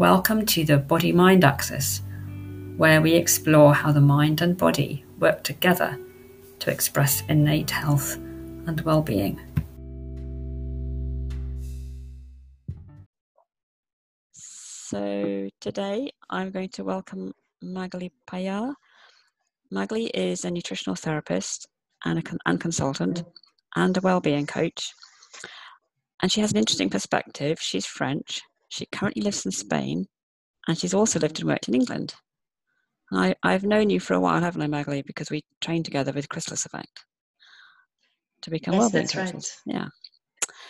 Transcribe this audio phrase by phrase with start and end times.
[0.00, 2.00] Welcome to the Body Mind Axis,
[2.78, 6.00] where we explore how the mind and body work together
[6.60, 9.38] to express innate health and well being.
[14.32, 18.76] So, today I'm going to welcome Magalie Paillard.
[19.70, 21.68] Magalie is a nutritional therapist
[22.06, 23.22] and, a, and consultant
[23.76, 24.94] and a well-being coach.
[26.22, 27.60] And she has an interesting perspective.
[27.60, 28.40] She's French.
[28.70, 30.06] She currently lives in Spain,
[30.66, 32.14] and she's also lived and worked in England.
[33.12, 35.04] I, I've known you for a while, haven't I, Magalie?
[35.04, 37.04] Because we trained together with Chrysalis Effect
[38.42, 39.16] to become yes, well-being that's.
[39.66, 39.74] Right.
[39.74, 39.88] Yeah.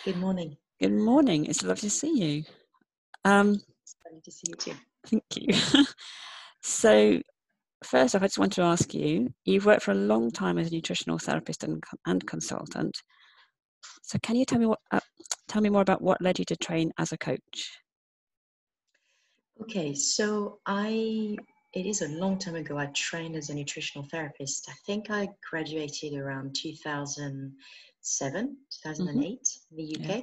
[0.03, 0.57] Good morning.
[0.81, 1.45] Good morning.
[1.45, 2.43] It's lovely to see you.
[3.23, 4.73] Um, it's lovely to see you too.
[5.05, 5.85] Thank you.
[6.63, 7.21] so,
[7.83, 10.71] first off, I just want to ask you you've worked for a long time as
[10.71, 12.97] a nutritional therapist and, and consultant.
[14.01, 14.99] So, can you tell me what uh,
[15.47, 17.77] tell me more about what led you to train as a coach?
[19.61, 21.37] Okay, so I
[21.73, 22.77] it is a long time ago.
[22.77, 24.67] I trained as a nutritional therapist.
[24.69, 29.27] I think I graduated around 2007, 2008 mm-hmm.
[29.71, 30.07] in the UK.
[30.07, 30.21] Yeah.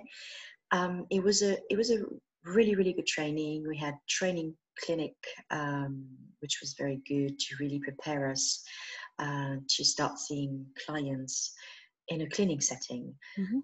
[0.78, 2.04] Um, it was a it was a
[2.44, 3.66] really really good training.
[3.66, 5.14] We had training clinic,
[5.50, 6.04] um,
[6.40, 8.62] which was very good to really prepare us
[9.20, 11.52] uh, to start seeing clients
[12.08, 13.14] in a clinic setting.
[13.38, 13.58] Mm-hmm.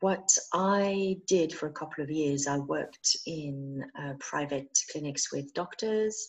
[0.00, 5.54] What I did for a couple of years, I worked in uh, private clinics with
[5.54, 6.28] doctors.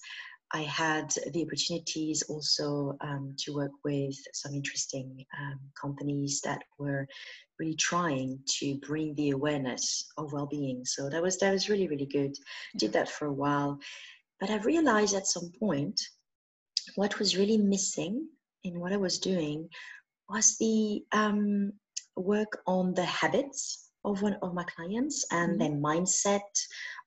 [0.51, 7.07] I had the opportunities also um, to work with some interesting um, companies that were
[7.59, 10.85] really trying to bring the awareness of well-being.
[10.85, 12.35] So that was that was really really good.
[12.77, 13.79] Did that for a while,
[14.39, 15.99] but I realized at some point
[16.95, 18.27] what was really missing
[18.63, 19.69] in what I was doing
[20.29, 21.73] was the um,
[22.15, 25.59] work on the habits of one of my clients and mm-hmm.
[25.59, 26.41] their mindset,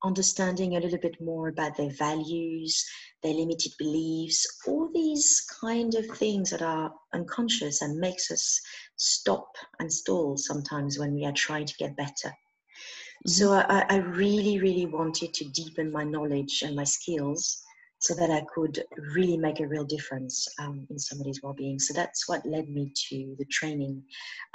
[0.04, 2.84] understanding a little bit more about their values,
[3.22, 8.60] their limited beliefs, all these kind of things that are unconscious and makes us
[8.96, 12.28] stop and stall sometimes when we are trying to get better.
[12.28, 13.30] Mm-hmm.
[13.30, 17.62] So I, I really, really wanted to deepen my knowledge and my skills
[18.02, 18.82] so that I could
[19.14, 21.78] really make a real difference um, in somebody's well-being.
[21.78, 24.02] So that's what led me to the training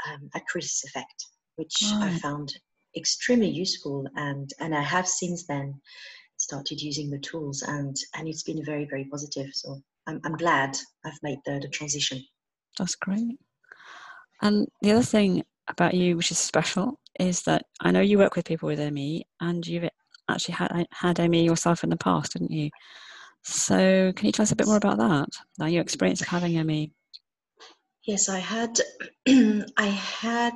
[0.06, 1.26] um, at Chrysalis Effect,
[1.56, 2.12] which right.
[2.12, 2.54] I found
[2.98, 5.74] extremely useful, and and I have since then
[6.36, 9.48] started using the tools, and and it's been very very positive.
[9.54, 12.22] So I'm I'm glad I've made the, the transition.
[12.78, 13.40] That's great.
[14.42, 18.36] And the other thing about you, which is special, is that I know you work
[18.36, 19.90] with people with ME, and you've
[20.28, 22.70] actually had had ME yourself in the past, didn't you?
[23.50, 25.30] So, can you tell us a bit more about that?
[25.58, 26.92] Now, your experience of having ME.
[28.04, 28.78] Yes, I had.
[29.28, 30.54] I had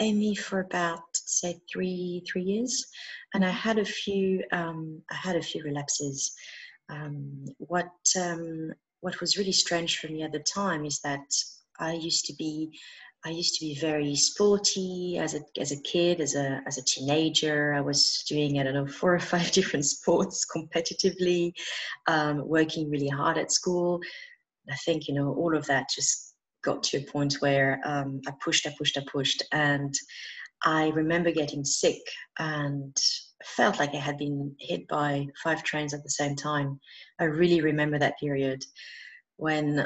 [0.00, 2.84] ME for about say three three years,
[3.32, 4.42] and I had a few.
[4.50, 6.34] Um, I had a few relapses.
[6.88, 8.72] Um, what um,
[9.02, 11.32] what was really strange for me at the time is that
[11.78, 12.76] I used to be
[13.26, 16.84] I used to be very sporty as a as a kid, as a as a
[16.84, 17.74] teenager.
[17.74, 21.52] I was doing I don't know four or five different sports competitively,
[22.06, 24.00] um, working really hard at school.
[24.70, 28.32] I think you know all of that just got to a point where um, I
[28.44, 29.92] pushed, I pushed, I pushed, and
[30.64, 32.02] I remember getting sick
[32.38, 32.96] and
[33.44, 36.78] felt like I had been hit by five trains at the same time.
[37.20, 38.64] I really remember that period
[39.36, 39.84] when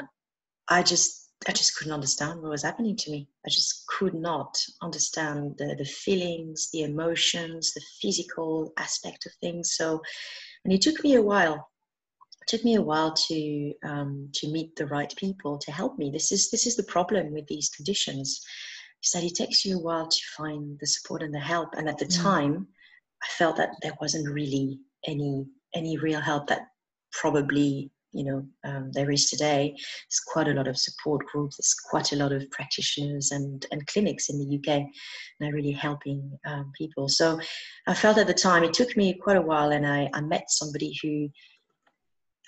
[0.69, 3.27] I just I just couldn't understand what was happening to me.
[3.45, 9.73] I just could not understand the, the feelings, the emotions, the physical aspect of things.
[9.75, 10.01] So,
[10.63, 11.67] and it took me a while.
[12.41, 16.11] It took me a while to um, to meet the right people to help me.
[16.11, 18.39] This is this is the problem with these conditions,
[19.03, 21.69] is that it takes you a while to find the support and the help.
[21.73, 22.21] And at the mm.
[22.21, 22.67] time,
[23.23, 26.67] I felt that there wasn't really any any real help that
[27.11, 29.73] probably you know um, there is today.
[29.73, 31.57] There's quite a lot of support groups.
[31.57, 35.71] There's quite a lot of practitioners and, and clinics in the uk and are really
[35.71, 37.09] helping um, people.
[37.09, 37.39] So
[37.87, 40.49] i felt at the time it took me quite a while and i, I met
[40.49, 41.29] somebody who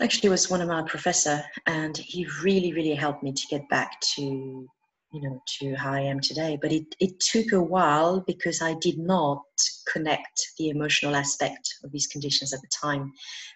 [0.01, 3.99] actually was one of my professor and he really really helped me to get back
[4.15, 4.67] to
[5.13, 8.73] you know to how i am today but it, it took a while because i
[8.81, 9.43] did not
[9.91, 13.11] connect the emotional aspect of these conditions at the time.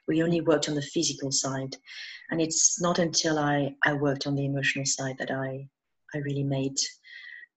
[0.07, 1.75] We only worked on the physical side
[2.30, 5.68] and it's not until i i worked on the emotional side that i
[6.13, 6.77] i really made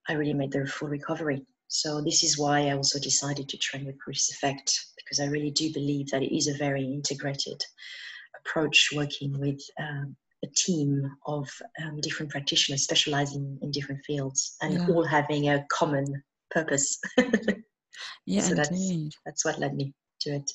[0.09, 1.45] i really made the full recovery.
[1.69, 5.51] So this is why i also decided to train with Chrysalis Effect because i really
[5.51, 7.63] do believe that it is a very integrated
[8.39, 11.49] approach working with um, a team of
[11.83, 14.87] um, different practitioners specializing in different fields and yeah.
[14.89, 16.07] all having a common
[16.51, 16.99] purpose.
[18.27, 18.57] yeah, so indeed.
[18.57, 20.51] that's, that's what led me to it.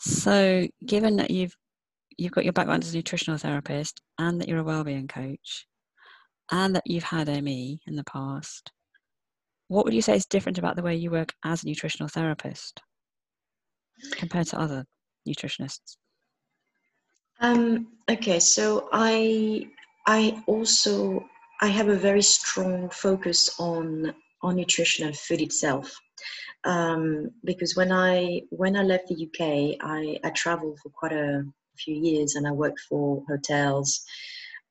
[0.00, 1.56] So, given that you've
[2.16, 5.66] you've got your background as a nutritional therapist and that you're a wellbeing coach
[6.50, 8.72] and that you've had ME in the past,
[9.68, 12.80] what would you say is different about the way you work as a nutritional therapist
[14.12, 14.84] compared to other
[15.28, 15.96] nutritionists?
[17.40, 19.68] Um, okay, so I
[20.06, 21.24] I also
[21.60, 25.92] I have a very strong focus on on nutrition and food itself.
[26.64, 31.44] Um, because when I when I left the UK, I, I traveled for quite a
[31.76, 34.04] few years and I worked for hotels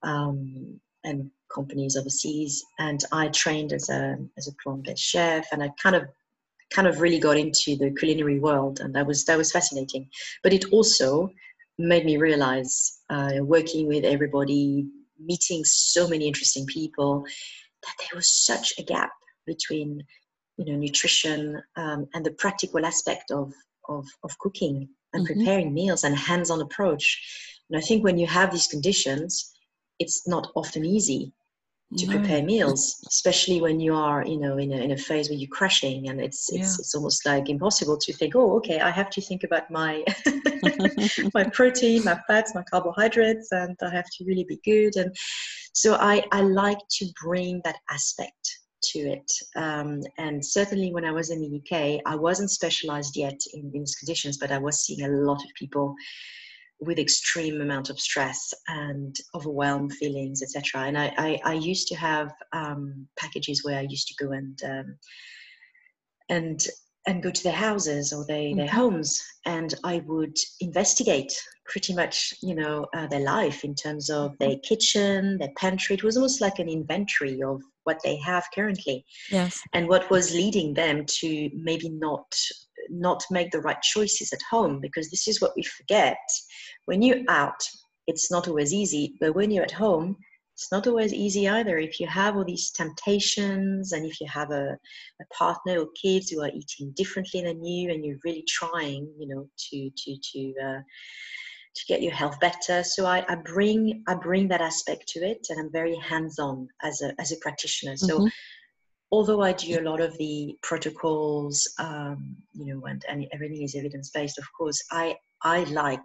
[0.04, 2.63] um, and companies overseas.
[2.80, 6.04] And I trained as a as a plant-based chef, and I kind of
[6.70, 10.10] kind of really got into the culinary world, and that was that was fascinating.
[10.44, 11.31] But it also
[11.77, 14.85] made me realize, uh, working with everybody,
[15.19, 17.24] meeting so many interesting people,
[17.83, 19.12] that there was such a gap
[19.45, 20.03] between
[20.57, 23.53] you know nutrition um, and the practical aspect of
[23.89, 25.39] of, of cooking and mm-hmm.
[25.39, 27.06] preparing meals and hands-on approach
[27.69, 29.53] and i think when you have these conditions
[30.00, 31.31] it's not often easy
[31.95, 32.18] to no.
[32.18, 35.48] prepare meals especially when you are you know in a, in a phase where you're
[35.50, 36.75] crashing and it's it's, yeah.
[36.80, 40.04] it's almost like impossible to think oh okay i have to think about my
[41.34, 45.16] my protein my fats my carbohydrates and i have to really be good and
[45.74, 49.31] so i i like to bring that aspect to it.
[49.56, 53.80] Um, and certainly when I was in the UK, I wasn't specialized yet in, in
[53.80, 55.95] these conditions, but I was seeing a lot of people
[56.79, 60.83] with extreme amount of stress and overwhelmed feelings, etc.
[60.88, 64.59] And I, I, I, used to have um, packages where I used to go and
[64.63, 64.97] um,
[66.29, 66.68] and
[67.07, 68.59] and go to their houses or they, mm-hmm.
[68.59, 71.33] their homes, and I would investigate
[71.65, 74.44] pretty much, you know, uh, their life in terms of mm-hmm.
[74.44, 75.95] their kitchen, their pantry.
[75.95, 80.33] It was almost like an inventory of what they have currently, yes, and what was
[80.33, 82.25] leading them to maybe not
[82.89, 86.18] not make the right choices at home because this is what we forget
[86.88, 87.62] when you're out
[88.07, 90.18] it's not always easy but when you're at home
[90.57, 91.78] it's not always easy either.
[91.78, 94.75] If you have all these temptations and if you have a,
[95.22, 99.28] a partner or kids who are eating differently than you and you're really trying you
[99.28, 100.80] know to to to uh,
[101.75, 102.84] to get your health better.
[102.84, 107.04] So I, I bring i bring that aspect to it and i'm very hands-on as
[107.04, 107.95] a as a practitioner.
[107.95, 108.28] So mm-hmm.
[109.12, 113.75] although I do a lot of the protocols, um, you know, and, and everything is
[113.75, 116.00] evidence based, of course, I, I like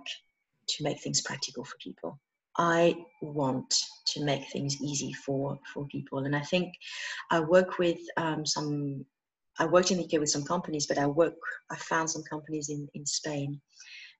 [0.76, 2.18] to make things practical for people.
[2.58, 3.74] I want
[4.08, 6.18] to make things easy for, for people.
[6.20, 6.74] And I think
[7.30, 9.04] I work with um, some,
[9.58, 11.34] I worked in the UK with some companies, but I work,
[11.70, 13.60] I found some companies in, in Spain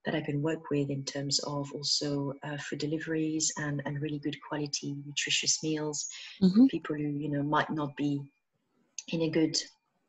[0.05, 4.19] that I can work with in terms of also uh, food deliveries and, and really
[4.19, 6.07] good quality nutritious meals
[6.43, 6.67] mm-hmm.
[6.67, 8.21] people who you know might not be
[9.09, 9.57] in a good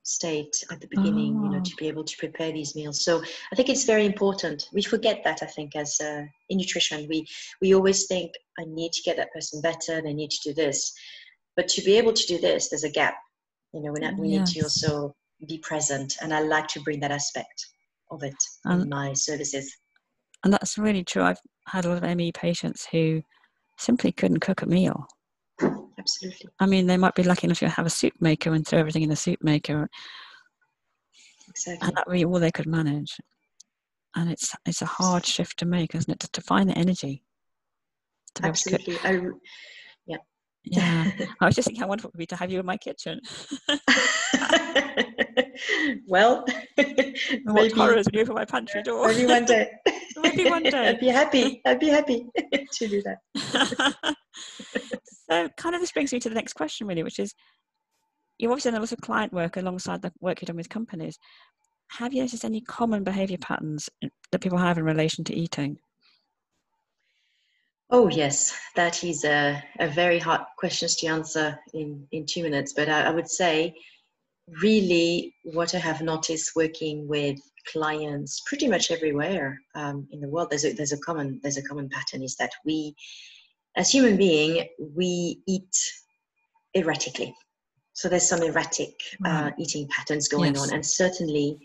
[0.03, 1.43] state at the beginning oh.
[1.45, 1.63] you know oh.
[1.63, 3.21] to be able to prepare these meals so
[3.51, 7.25] i think it's very important we forget that i think as uh, in nutrition we
[7.61, 10.93] we always think i need to get that person better they need to do this
[11.55, 13.15] but to be able to do this there's a gap
[13.73, 14.53] you know we, not, we yes.
[14.53, 15.15] need to also
[15.47, 17.67] be present and i like to bring that aspect
[18.11, 18.35] of it
[18.69, 19.73] in my services
[20.43, 23.21] and that's really true i've had a lot of me patients who
[23.77, 25.07] simply couldn't cook a meal
[26.03, 26.49] absolutely.
[26.59, 29.03] I mean, they might be lucky enough to have a soup maker and throw everything
[29.03, 29.89] in the soup maker.
[31.49, 31.87] Exactly.
[31.87, 33.17] And that would be all they could manage.
[34.15, 36.19] And it's it's a hard shift to make, isn't it?
[36.19, 37.23] To, to find the energy.
[38.41, 38.97] Absolutely.
[39.03, 39.21] I,
[40.05, 40.17] yeah.
[40.63, 41.11] Yeah.
[41.41, 43.19] I was just thinking how wonderful it would be to have you in my kitchen.
[46.07, 46.45] well,
[47.45, 49.07] what horrors would you open my pantry door?
[49.07, 49.71] Maybe one day.
[50.17, 50.89] maybe one day.
[50.89, 51.61] I'd be happy.
[51.65, 52.27] I'd be happy
[52.73, 54.15] to do that.
[55.29, 57.33] So, kind of this brings me to the next question, really, which is
[58.37, 61.17] you've obviously done a lot of client work alongside the work you've done with companies.
[61.91, 63.89] Have you noticed any common behavior patterns
[64.31, 65.77] that people have in relation to eating?
[67.89, 72.73] Oh, yes, that is a, a very hard question to answer in, in two minutes.
[72.73, 73.75] But I, I would say,
[74.61, 77.37] really, what I have noticed working with
[77.71, 81.63] clients pretty much everywhere um, in the world, there's a, there's a common there's a
[81.63, 82.95] common pattern is that we
[83.75, 85.75] as human being, we eat
[86.75, 87.35] erratically.
[87.93, 90.63] So there's some erratic uh, eating patterns going yes.
[90.63, 91.59] on, and certainly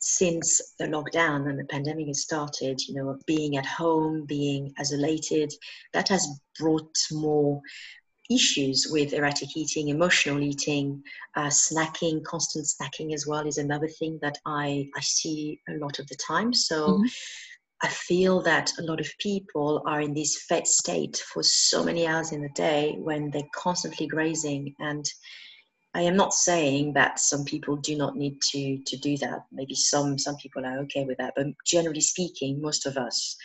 [0.00, 5.52] since the lockdown and the pandemic has started, you know, being at home, being isolated,
[5.92, 7.60] that has brought more
[8.30, 11.02] issues with erratic eating, emotional eating,
[11.36, 15.98] uh, snacking, constant snacking as well is another thing that I, I see a lot
[15.98, 16.52] of the time.
[16.52, 17.06] So mm-hmm.
[17.82, 22.06] I feel that a lot of people are in this fed state for so many
[22.06, 25.08] hours in the day when they're constantly grazing and
[25.94, 29.40] I am not saying that some people do not need to to do that.
[29.50, 33.36] Maybe some some people are okay with that, but generally speaking, most of us,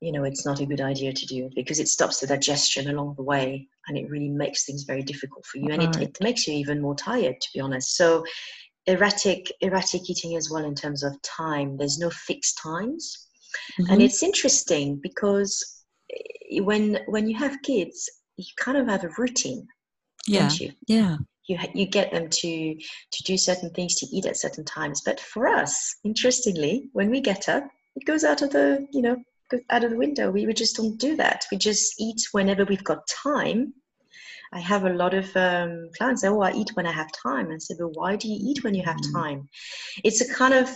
[0.00, 2.88] you know, it's not a good idea to do it because it stops the digestion
[2.88, 6.02] along the way, and it really makes things very difficult for you, and right.
[6.02, 7.96] it, it makes you even more tired, to be honest.
[7.96, 8.24] So
[8.86, 11.76] erratic erratic eating as well in terms of time.
[11.76, 13.25] There's no fixed times,
[13.80, 13.92] mm-hmm.
[13.92, 15.82] and it's interesting because
[16.12, 19.66] eh, when when you have kids, you kind of have a routine,
[20.26, 20.40] yeah.
[20.40, 20.72] don't you?
[20.86, 25.02] Yeah you you get them to to do certain things to eat at certain times
[25.04, 29.16] but for us interestingly when we get up it goes out of the you know
[29.70, 32.84] out of the window we, we just don't do that we just eat whenever we've
[32.84, 33.72] got time
[34.52, 37.50] i have a lot of um, clients say oh i eat when i have time
[37.50, 39.12] i said well why do you eat when you have mm.
[39.12, 39.48] time
[40.04, 40.68] it's a kind of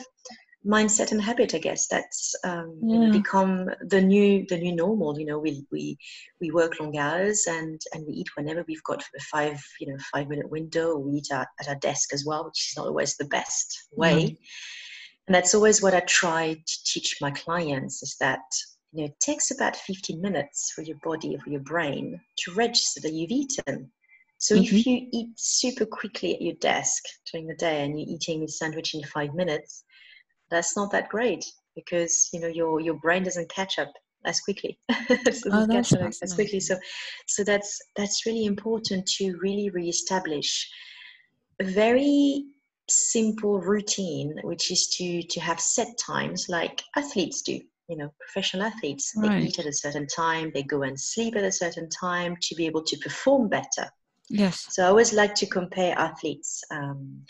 [0.66, 3.10] mindset and habit i guess that's um, yeah.
[3.10, 5.96] become the new the new normal you know we we
[6.40, 9.96] we work long hours and and we eat whenever we've got a five you know
[10.12, 13.16] five minute window we eat at, at our desk as well which is not always
[13.16, 14.36] the best way mm.
[15.26, 18.40] and that's always what i try to teach my clients is that
[18.92, 23.00] you know it takes about 15 minutes for your body for your brain to register
[23.00, 23.90] that you've eaten
[24.36, 24.64] so mm-hmm.
[24.64, 27.02] if you eat super quickly at your desk
[27.32, 29.84] during the day and you're eating a sandwich in five minutes
[30.50, 33.92] that's not that great because you know your your brain doesn't catch up
[34.24, 34.78] as quickly.
[35.52, 36.60] Oh, catch up as quickly.
[36.60, 36.76] so
[37.26, 40.68] so that's that's really important to really reestablish
[41.60, 42.44] a very
[42.88, 48.64] simple routine which is to to have set times like athletes do you know professional
[48.64, 49.12] athletes.
[49.16, 49.40] Right.
[49.40, 52.54] they eat at a certain time they go and sleep at a certain time to
[52.54, 53.86] be able to perform better.
[54.28, 54.66] Yes.
[54.70, 57.24] So i always like to compare athletes um,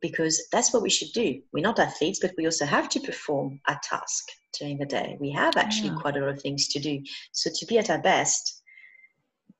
[0.00, 1.40] because that's what we should do.
[1.52, 4.24] We're not athletes, but we also have to perform a task
[4.58, 5.16] during the day.
[5.20, 6.00] We have actually yeah.
[6.00, 7.02] quite a lot of things to do.
[7.32, 8.62] So to be at our best,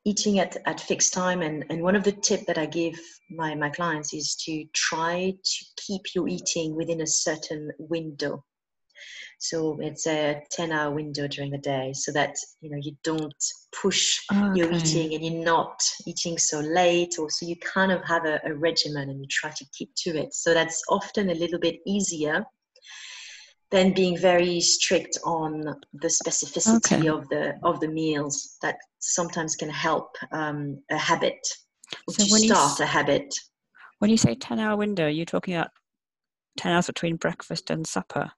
[0.04, 2.98] eating at, at fixed time and, and one of the tips that I give
[3.30, 8.44] my, my clients is to try to keep your eating within a certain window
[9.38, 13.44] so it's a 10 hour window during the day so that you know you don't
[13.80, 14.58] push okay.
[14.58, 18.40] your eating and you're not eating so late or so you kind of have a,
[18.44, 21.76] a regimen and you try to keep to it so that's often a little bit
[21.86, 22.44] easier
[23.70, 25.60] than being very strict on
[25.94, 27.08] the specificity okay.
[27.08, 31.38] of the of the meals that sometimes can help um, a habit
[32.10, 33.34] so to start a habit
[33.98, 35.70] when you say 10 hour window you're talking about
[36.56, 38.30] 10 hours between breakfast and supper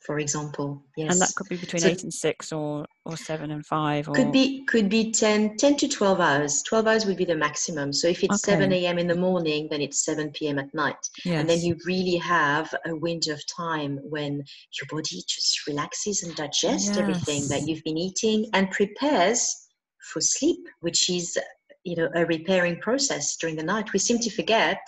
[0.00, 3.50] for example yes and that could be between so 8 and 6 or or 7
[3.50, 4.14] and 5 or...
[4.14, 7.92] could be could be 10 10 to 12 hours 12 hours would be the maximum
[7.92, 8.58] so if it's okay.
[8.58, 11.40] 7 a.m in the morning then it's 7 p.m at night yes.
[11.40, 16.34] and then you really have a window of time when your body just relaxes and
[16.36, 16.96] digests yes.
[16.96, 19.68] everything that you've been eating and prepares
[20.12, 21.38] for sleep which is
[21.84, 24.80] you know a repairing process during the night we seem to forget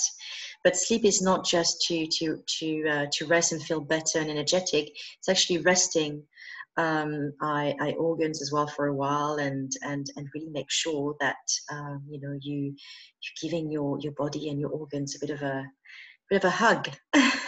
[0.65, 4.31] but sleep is not just to to to uh, to rest and feel better and
[4.31, 4.91] energetic.
[5.19, 6.23] It's actually resting
[6.77, 11.15] um, our, our, organs as well for a while, and and and really make sure
[11.21, 11.37] that
[11.71, 15.43] um, you know you you're giving your your body and your organs a bit of
[15.43, 15.65] a
[16.31, 16.89] bit of a hug.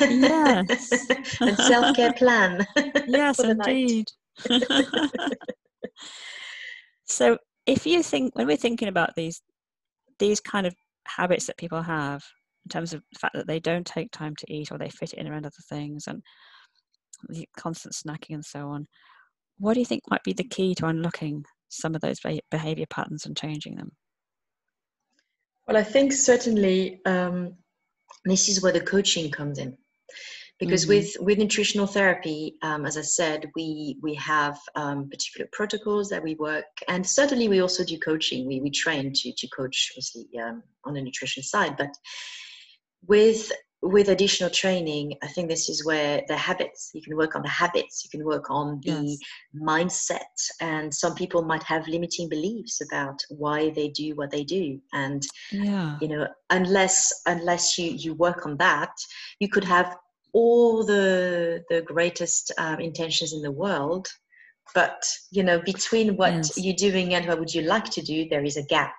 [0.00, 1.08] Yes.
[1.40, 2.66] and self care plan.
[3.06, 4.06] Yes, indeed.
[7.04, 9.42] so if you think when we're thinking about these
[10.18, 10.74] these kind of
[11.06, 12.22] habits that people have
[12.70, 15.12] in terms of the fact that they don't take time to eat or they fit
[15.12, 16.22] it in around other things and
[17.28, 18.86] the constant snacking and so on.
[19.58, 23.26] What do you think might be the key to unlocking some of those behavior patterns
[23.26, 23.90] and changing them?
[25.66, 27.54] Well, I think certainly um,
[28.24, 29.76] this is where the coaching comes in.
[30.58, 30.94] Because mm-hmm.
[30.94, 36.22] with, with nutritional therapy, um, as I said, we we have um, particular protocols that
[36.22, 38.46] we work, and certainly we also do coaching.
[38.46, 41.88] We we train to to coach, obviously, um, on the nutrition side, but
[43.06, 43.50] with
[43.82, 47.48] with additional training i think this is where the habits you can work on the
[47.48, 49.18] habits you can work on the yes.
[49.54, 50.20] mindset.
[50.60, 54.80] And some people might have limiting beliefs about why they do what they do.
[54.92, 55.96] And yeah.
[56.00, 58.92] you know unless unless you you work on that
[59.38, 59.96] you could have
[60.32, 64.08] all the the greatest um, intentions in the world.
[64.74, 66.58] But you know between what yes.
[66.58, 68.94] you're doing and what would you like to do there is a gap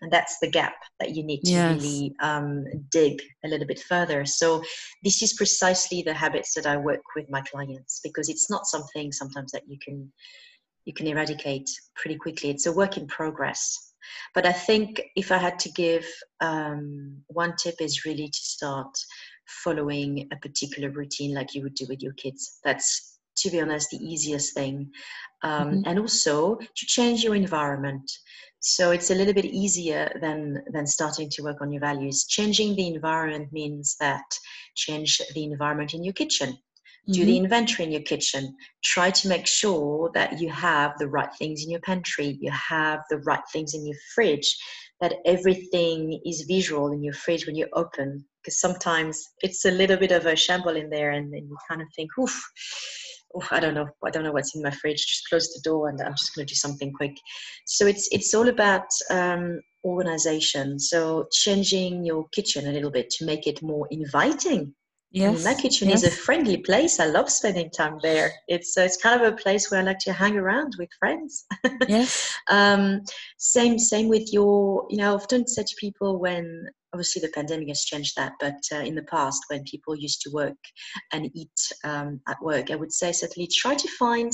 [0.00, 1.82] and that's the gap that you need to yes.
[1.82, 4.24] really um, dig a little bit further.
[4.24, 4.62] So
[5.02, 9.12] this is precisely the habits that i work with my clients because it's not something
[9.12, 10.12] sometimes that you can
[10.84, 12.48] you can eradicate pretty quickly.
[12.50, 13.92] It's a work in progress.
[14.34, 16.06] But i think if i had to give
[16.40, 18.94] um, one tip is really to start
[19.64, 22.60] following a particular routine like you would do with your kids.
[22.64, 24.90] That's to be honest the easiest thing.
[25.42, 25.80] Um, mm-hmm.
[25.86, 28.10] and also to change your environment
[28.60, 32.26] So it's a little bit easier than than starting to work on your values.
[32.26, 34.24] Changing the environment means that
[34.74, 36.50] change the environment in your kitchen.
[36.50, 37.12] Mm-hmm.
[37.12, 37.44] Do the mm-hmm.
[37.44, 38.56] inventory in your kitchen.
[38.84, 43.00] Try to make sure that you have the right things in your pantry, you have
[43.10, 44.56] the right things in your fridge,
[45.00, 48.24] that everything is visual in your fridge when you open.
[48.42, 51.80] Because sometimes it's a little bit of a shamble in there, and then you kind
[51.80, 52.42] of think, oof
[53.40, 55.06] oh, I don't know, I don't know what's in my fridge.
[55.06, 57.16] Just close the door, and I'm just going to do something quick.
[57.66, 60.78] So it's it's all about um, organization.
[60.78, 64.74] So changing your kitchen a little bit to make it more inviting.
[65.10, 66.02] Yes, my kitchen yes.
[66.02, 67.00] is a friendly place.
[67.00, 68.30] I love spending time there.
[68.46, 71.46] It's uh, it's kind of a place where I like to hang around with friends.
[71.88, 72.34] yes.
[72.50, 73.02] um,
[73.38, 74.86] same same with your.
[74.90, 78.58] You know, I often say to people when obviously the pandemic has changed that but
[78.72, 80.56] uh, in the past when people used to work
[81.12, 84.32] and eat um, at work i would say certainly try to find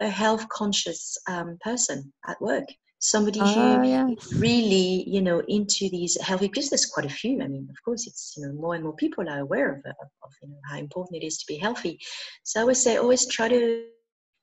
[0.00, 2.64] a health conscious um, person at work.
[3.02, 4.32] Somebody uh, who yes.
[4.34, 7.40] really you know into these healthy because there's quite a few.
[7.42, 10.08] I mean of course it's you know more and more people are aware of, of,
[10.22, 11.98] of you know, how important it is to be healthy.
[12.42, 13.84] So i would say always try to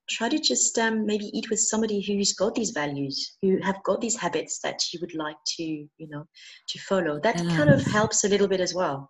[0.09, 4.01] try to just um, maybe eat with somebody who's got these values who have got
[4.01, 6.25] these habits that you would like to you know
[6.69, 7.19] to follow.
[7.19, 7.55] That yeah.
[7.55, 9.09] kind of helps a little bit as well.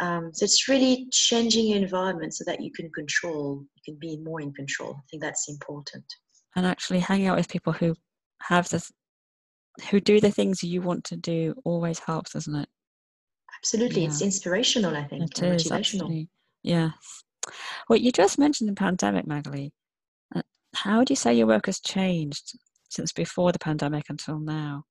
[0.00, 4.18] Um, so it's really changing your environment so that you can control you can be
[4.18, 4.94] more in control.
[4.96, 6.04] I think that's important.
[6.56, 7.94] And actually hanging out with people who
[8.42, 8.90] have this
[9.90, 12.68] who do the things you want to do always helps doesn't it?
[13.58, 14.02] Absolutely.
[14.02, 14.08] Yeah.
[14.08, 15.78] it's inspirational i think it is, motivational.
[15.78, 16.28] absolutely.
[16.62, 16.92] yes.
[17.88, 19.72] Well you just mentioned the pandemic magalie
[20.74, 24.84] how would you say your work has changed since before the pandemic until now?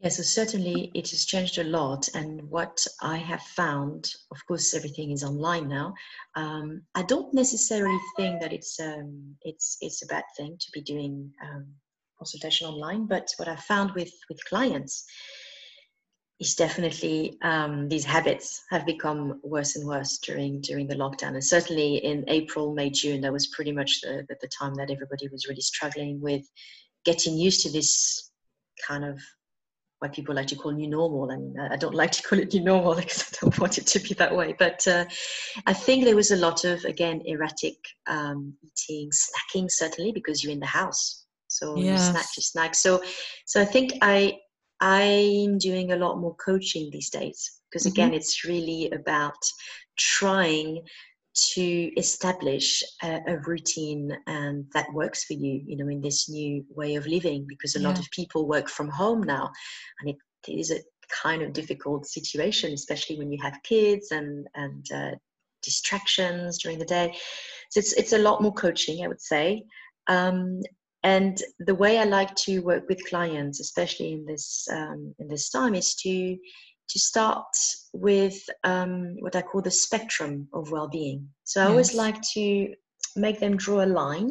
[0.00, 2.08] Yes, so certainly it has changed a lot.
[2.14, 5.94] And what I have found, of course, everything is online now.
[6.34, 10.82] Um, I don't necessarily think that it's um, it's it's a bad thing to be
[10.82, 11.66] doing um,
[12.18, 13.06] consultation online.
[13.06, 15.06] But what I found with with clients
[16.38, 21.28] is definitely um, these habits have become worse and worse during during the lockdown.
[21.28, 25.28] And certainly in april may june that was pretty much the, the, time that everybody
[25.28, 26.42] was really struggling with
[27.04, 28.30] getting used to this
[28.86, 29.18] kind of
[30.00, 31.30] what people like to call new normal.
[31.30, 33.98] And i don't like to call it new normal because i don't want it to
[33.98, 34.54] be that way.
[34.58, 35.06] But uh,
[35.66, 40.52] i think there was a lot of again erratic um, eating snacking certainly because you're
[40.52, 41.24] in the house.
[41.48, 42.00] So yes.
[42.00, 42.74] you snack you snack.
[42.74, 43.02] So
[43.46, 44.38] so i think i
[44.80, 48.16] I'm doing a lot more coaching these days because, again, mm-hmm.
[48.16, 49.38] it's really about
[49.96, 50.82] trying
[51.36, 56.64] to establish a, a, routine and that works for you you know in this new
[56.74, 57.88] way of living because a yeah.
[57.88, 59.50] lot of people work from home now
[60.00, 60.16] and it
[60.48, 60.80] is a
[61.22, 65.10] kind of difficult situation especially when you have kids and and uh,
[65.62, 67.14] distractions during the day
[67.70, 69.62] so it's it's a lot more coaching i would say
[70.08, 70.60] um,
[71.06, 75.50] and the way I like to work with clients, especially in this um, in this
[75.50, 76.36] time, is to
[76.88, 77.54] to start
[77.92, 81.28] with um, what I call the spectrum of well-being.
[81.44, 81.70] So I yes.
[81.70, 82.74] always like to
[83.14, 84.30] make them draw a line,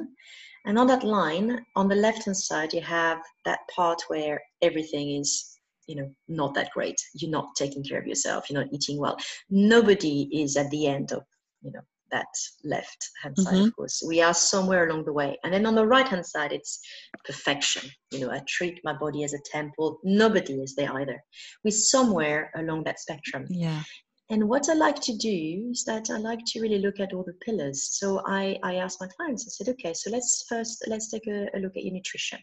[0.65, 5.57] and on that line, on the left-hand side, you have that part where everything is
[5.87, 6.99] you know not that great.
[7.13, 8.49] You're not taking care of yourself.
[8.49, 9.17] You're not eating well.
[9.49, 11.23] Nobody is at the end of
[11.61, 12.27] you know that
[12.63, 13.65] left hand side mm-hmm.
[13.65, 14.03] of course.
[14.07, 15.37] We are somewhere along the way.
[15.43, 16.79] And then on the right hand side it's
[17.23, 17.89] perfection.
[18.11, 19.99] You know i treat my body as a temple.
[20.03, 21.19] Nobody is there either.
[21.63, 23.45] We're somewhere along that spectrum.
[23.49, 23.81] Yeah.
[24.29, 27.23] And what i like to do is that i like to really look at all
[27.23, 27.89] the pillars.
[27.99, 31.47] So i i ask my clients i said okay so let's first let's take a,
[31.55, 32.39] a look at your nutrition.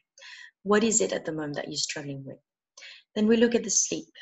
[0.64, 2.38] What is it at the moment that you're struggling with?
[3.14, 4.12] Then we look at the sleep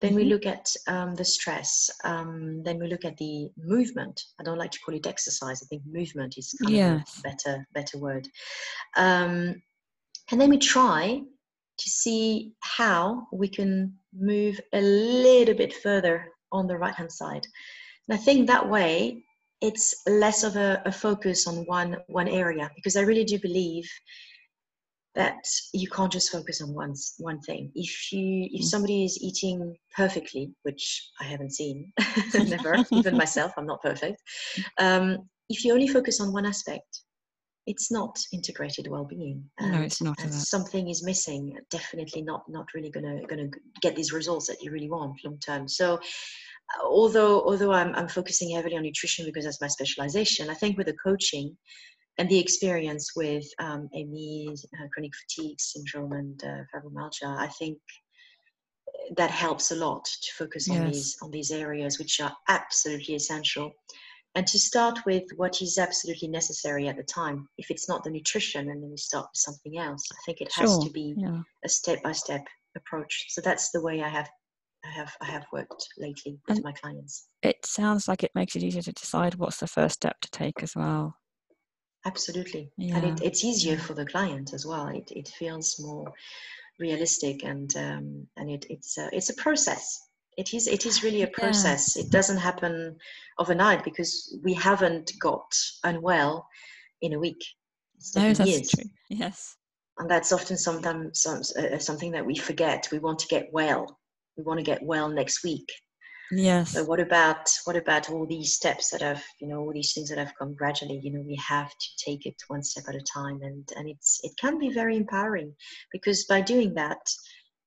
[0.00, 0.30] then we mm-hmm.
[0.30, 1.90] look at um, the stress.
[2.04, 4.20] Um, then we look at the movement.
[4.38, 5.62] I don't like to call it exercise.
[5.62, 7.16] I think movement is kind yes.
[7.16, 8.28] of a better better word.
[8.96, 9.62] Um,
[10.30, 11.22] and then we try
[11.78, 17.46] to see how we can move a little bit further on the right hand side.
[18.08, 19.22] And I think that way
[19.62, 23.90] it's less of a, a focus on one one area because I really do believe
[25.16, 25.38] that
[25.72, 27.72] you can't just focus on one one thing.
[27.74, 28.64] If you if mm.
[28.64, 31.92] somebody is eating perfectly, which I haven't seen,
[32.34, 34.22] never, even myself, I'm not perfect.
[34.78, 37.00] Um, if you only focus on one aspect,
[37.66, 39.42] it's not integrated well-being.
[39.58, 40.20] And, no, it's not.
[40.20, 41.56] something is missing.
[41.70, 43.48] Definitely not not really gonna gonna
[43.80, 45.66] get these results that you really want long term.
[45.66, 45.98] So.
[46.84, 50.88] Although, although I'm, I'm focusing heavily on nutrition because that's my specialization, I think with
[50.88, 51.56] the coaching,
[52.18, 57.78] and the experience with um, ME, uh, chronic fatigue syndrome, and uh, fibromyalgia, I think
[59.16, 63.72] that helps a lot to focus on these on these areas which are absolutely essential.
[64.34, 67.48] and to start with what is absolutely necessary at the time.
[67.56, 70.04] If it's not the nutrition, and then we start with something else.
[70.12, 71.42] I think it has Sure, to be Yeah.
[71.64, 72.44] a step by step
[72.76, 73.26] approach.
[73.30, 74.28] So that's the way I have
[74.84, 77.28] I have I have worked lately with And- my clients.
[77.42, 80.62] It sounds like it makes it easier to decide what's the first step to take
[80.62, 81.16] as well.
[82.06, 82.70] Absolutely.
[82.78, 82.96] Yeah.
[82.96, 84.86] And it, it's easier for the client as well.
[84.86, 86.12] It, it feels more
[86.78, 90.08] realistic and um, and it, it's a, it's a process.
[90.38, 91.96] It is it is really a process.
[91.96, 92.96] It doesn't happen
[93.38, 96.46] overnight because we haven't got unwell
[97.02, 97.42] in a week.
[97.96, 98.70] It's No, that's years.
[98.70, 98.90] true.
[99.08, 99.56] Yes.
[99.98, 102.86] And that's often sometimes some, uh, something that we forget.
[102.92, 103.98] We want to get well.
[104.36, 105.66] We want to get well next week.
[106.32, 106.72] Yes.
[106.72, 110.08] So what about what about all these steps that have you know all these things
[110.08, 111.00] that have come gradually?
[111.02, 114.20] You know, we have to take it one step at a time, and and it's
[114.24, 115.54] it can be very empowering
[115.92, 116.98] because by doing that,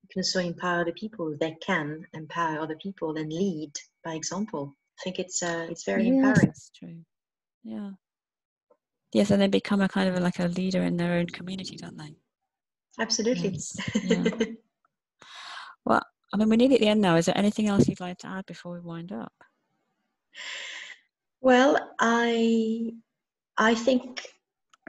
[0.04, 3.72] you can also empower the people that can empower other people and lead
[4.04, 4.76] by example.
[5.00, 6.48] I think it's uh, it's very yes, empowering.
[6.48, 6.98] That's true.
[7.64, 7.92] Yeah.
[9.14, 11.98] Yes, and they become a kind of like a leader in their own community, don't
[11.98, 12.16] they?
[13.00, 13.50] Absolutely.
[13.50, 14.26] Yes, yeah.
[16.34, 17.16] I mean, we're nearly at the end now.
[17.16, 19.34] Is there anything else you'd like to add before we wind up?
[21.42, 22.94] Well, I
[23.58, 24.28] I think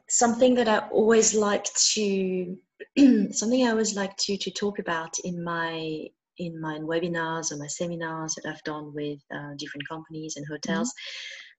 [0.08, 2.56] something that I always like to
[3.30, 6.06] something I always like to to talk about in my
[6.38, 10.92] in my webinars or my seminars that I've done with uh, different companies and hotels.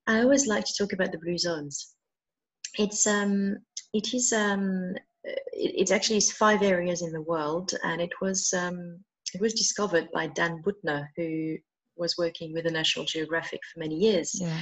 [0.07, 1.95] I always like to talk about the blue zones.
[2.77, 3.57] It's um
[3.93, 8.53] it is um it, it actually is five areas in the world and it was
[8.53, 11.57] um it was discovered by Dan Buettner who
[11.97, 14.61] was working with the National Geographic for many years Yeah.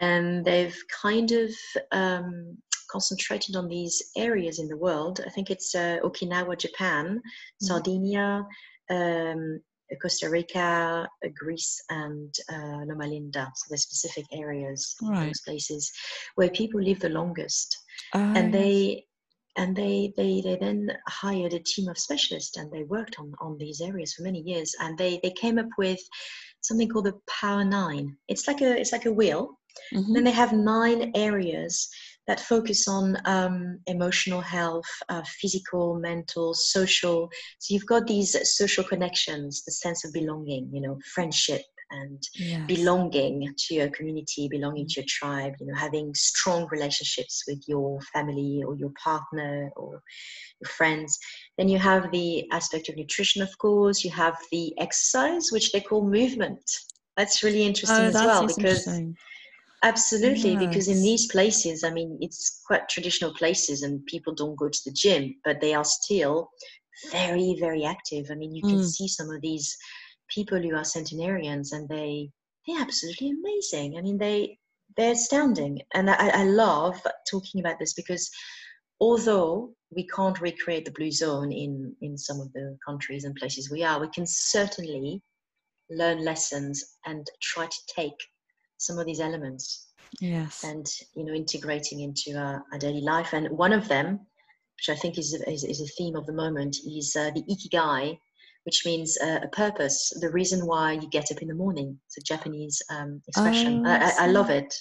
[0.00, 1.50] and they've kind of
[1.92, 2.56] um,
[2.90, 5.20] concentrated on these areas in the world.
[5.26, 7.20] I think it's uh, Okinawa, Japan,
[7.60, 8.44] Sardinia,
[8.90, 9.60] um,
[10.00, 13.50] Costa Rica, uh, Greece, and uh, Loma Linda.
[13.54, 15.26] So the specific areas, Right.
[15.26, 15.92] those places
[16.34, 17.78] where people live the longest,
[18.14, 18.52] Oh, and yes.
[18.52, 19.06] they.
[19.56, 23.58] And they, they, they then hired a team of specialists and they worked on, on
[23.58, 26.00] these areas for many years and they, they came up with
[26.62, 28.16] something called the Power Nine.
[28.28, 29.58] It's like a it's like a wheel,
[29.94, 30.14] Mhm.
[30.14, 31.88] then they have nine areas
[32.26, 37.28] that focus on um, emotional health, uh, physical, mental, social.
[37.58, 42.68] So you've got these social connections, the sense of belonging, you know, friendship and Yes.
[42.68, 48.00] belonging to your community, belonging to your tribe, you know, having strong relationships with your
[48.12, 50.02] family or your partner or
[50.60, 51.18] your friends.
[51.58, 54.04] Then you have the aspect of nutrition, of course.
[54.04, 56.62] You have the exercise, which they call movement.
[57.16, 58.88] That's really interesting Oh, as well because.
[59.84, 64.68] Absolutely, because in these places, I mean, it's quite traditional places and people don't go
[64.68, 66.50] to the gym, but they are still
[67.10, 68.26] very, very active.
[68.30, 68.88] I mean, you can Mm.
[68.88, 69.76] see some of these
[70.34, 72.30] people who are centenarians and they,
[72.66, 73.96] they're absolutely amazing.
[73.98, 74.58] I mean, they,
[74.96, 75.80] they're astounding.
[75.94, 78.30] And I, I love talking about this because
[79.00, 83.70] although we can't recreate the blue zone in, in some of the countries and places
[83.70, 85.22] we are, we can certainly
[85.90, 88.14] learn lessons and try to take
[88.78, 89.88] some of these elements
[90.20, 90.62] Yes.
[90.64, 94.20] and you know integrating into our, our daily life and one of them
[94.76, 98.18] which i think is is, is a theme of the moment is uh, the ikigai
[98.64, 101.98] which means uh, a purpose the reason why you get up in the morning.
[102.06, 103.82] It's a japanese um, expression.
[103.84, 104.74] Oh, I, I I, love it.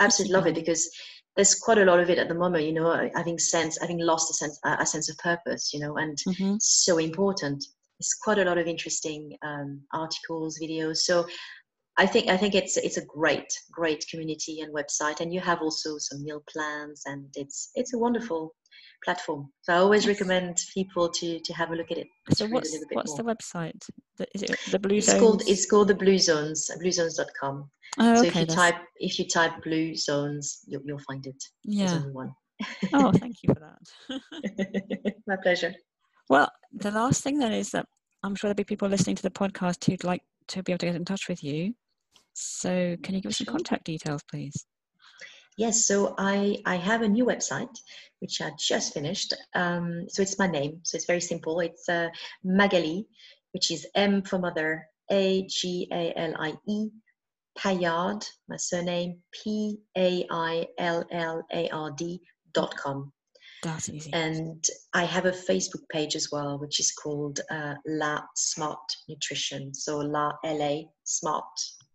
[0.00, 0.88] Absolutely love it because
[1.36, 3.98] there's quite a lot of it at the moment you know I having sense having
[3.98, 6.56] lost a sense a sense of purpose you know and Mhm.
[6.60, 7.64] so important.
[7.98, 10.98] There's quite a lot of interesting um, articles videos.
[10.98, 11.26] So
[11.98, 15.62] I think I think it's it's a great great community and website, and you have
[15.62, 18.54] also some meal plans, and it's it's a wonderful
[19.04, 19.50] platform.
[19.62, 22.08] So I always recommend people to to have a look at it.
[22.34, 23.18] So what's what's more.
[23.18, 23.82] the website?
[24.34, 25.20] Is it the Blue It's Zones?
[25.20, 27.70] called it's called the Blue Zones, bluezones.com.
[27.98, 28.28] oh, so okay.
[28.28, 31.42] if you that's- type if you type Blue Zones, you'll, you'll find it.
[31.64, 31.98] Yeah.
[32.12, 32.32] one.
[32.92, 35.14] Oh, thank you for that.
[35.26, 35.74] My pleasure.
[36.28, 37.86] Well, the last thing then is that
[38.22, 40.86] I'm sure there'll be people listening to the podcast who'd like to be able to
[40.86, 41.74] get in touch with you.
[42.34, 44.66] So, can you give us some contact details, please?
[45.56, 47.74] Yes, so I, I have a new website
[48.20, 49.34] which I just finished.
[49.54, 50.80] Um, so it's my name.
[50.82, 51.60] So it's very simple.
[51.60, 52.08] It's uh,
[52.44, 53.06] Magalie,
[53.52, 56.88] which is M for mother, A G A L I E,
[57.58, 62.20] Paillard, my surname, P A I L L A R D
[62.52, 63.12] dot com.
[63.62, 64.12] That's easy.
[64.12, 64.64] And
[64.94, 69.74] I have a Facebook page as well, which is called uh, La Smart Nutrition.
[69.74, 71.44] So La LA Smart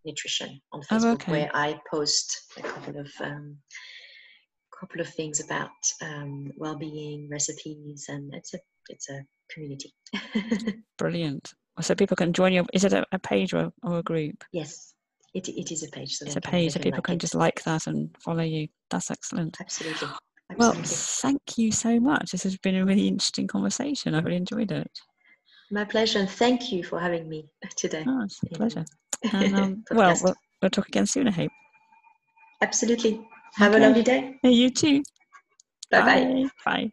[0.05, 1.31] Nutrition on Oh, Facebook, okay.
[1.31, 3.57] where I post a couple of um,
[4.79, 5.69] couple of things about
[6.01, 8.59] um, well-being, recipes, and it's a
[8.89, 9.21] it's a
[9.53, 9.93] community.
[10.97, 11.53] Brilliant.
[11.79, 12.65] So people can join you.
[12.73, 14.43] Is it a, a page or, or a group?
[14.51, 14.93] yes,
[15.33, 16.15] it, it is a page.
[16.15, 17.21] So it's a page so people like can it.
[17.21, 18.67] just like that and follow you.
[18.89, 19.57] That's excellent.
[19.61, 20.09] Absolutely.
[20.57, 22.31] Well, thank you so much.
[22.31, 24.13] This has been a really interesting conversation.
[24.13, 24.99] I've really enjoyed it.
[25.71, 26.19] My pleasure.
[26.19, 27.45] And thank you for having me
[27.77, 28.03] today.
[28.07, 28.85] Oh, it's a pleasure.
[29.33, 31.51] And, um, well, well, we'll talk again soon, I hope.
[32.61, 33.21] Absolutely.
[33.55, 33.83] Have Okay.
[33.83, 34.35] a lovely day.
[34.43, 35.03] You too.
[35.91, 36.49] Bye bye.
[36.65, 36.91] Bye.